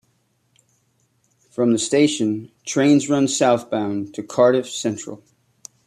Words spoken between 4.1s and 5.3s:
to Cardiff Central.